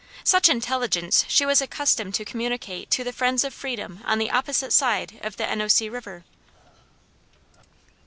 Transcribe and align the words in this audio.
Such 0.23 0.49
intelligence 0.49 1.25
she 1.27 1.45
was 1.45 1.61
accustomed 1.61 2.15
to 2.15 2.25
communicate 2.25 2.89
to 2.89 3.03
the 3.03 3.13
friends 3.13 3.43
of 3.43 3.53
freedom 3.53 3.99
on 4.03 4.17
the 4.17 4.31
opposite 4.31 4.73
side 4.73 5.19
of 5.21 5.37
the 5.37 5.43
Ennosee 5.47 5.89
river. 5.91 6.23